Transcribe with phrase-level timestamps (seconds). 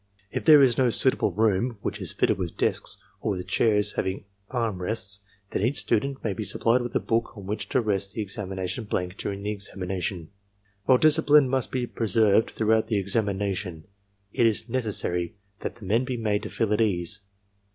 [0.31, 4.25] If there is no suitable room which is fitted with desks, or with chairs having
[4.49, 5.19] arm rests,
[5.51, 8.85] then each student may be supplied with a book on which to rest the examination
[8.85, 10.31] blank during the examination.
[10.85, 13.85] While discipline must be preserved throughout the examina tion,
[14.33, 17.19] it is necessary that the men be made to feel at ease.